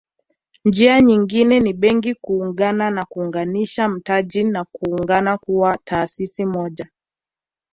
[0.65, 6.89] Njia nyingine ni Benki kuungana na kuunganisha mtaji na kuungana kuwa taasisi moja